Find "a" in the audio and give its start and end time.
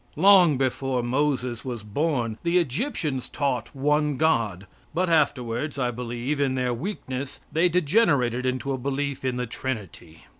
8.71-8.79